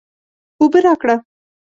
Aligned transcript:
اوبه 0.61 0.79
راکړه 0.85 1.15